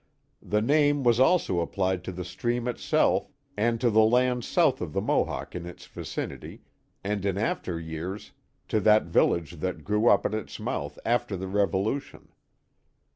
[0.41, 4.99] The name was also applied to the stream itself and to lands south of the
[4.99, 6.63] Mohawk in its vicinity,
[7.03, 8.31] and in after years
[8.69, 12.29] to the village that grew up at its mouth after the Revolution.